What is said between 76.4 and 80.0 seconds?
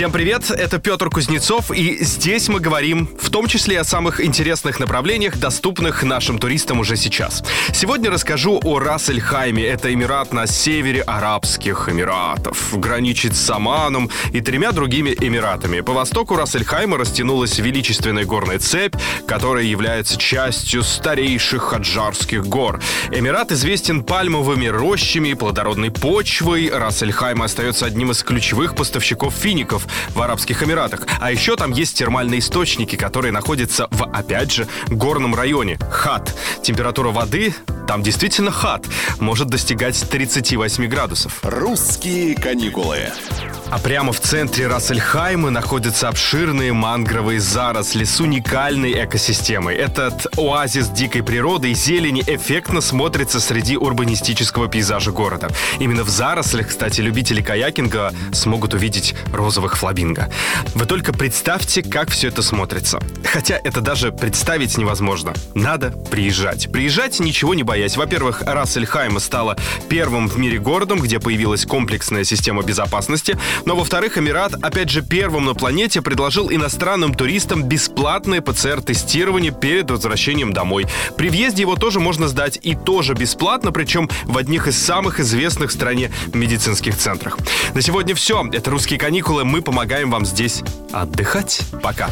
иностранным туристам бесплатное ПЦР-тестирование перед